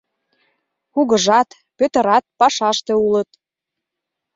[0.93, 3.29] Кугыжат, Пӧтырат пашаште улыт.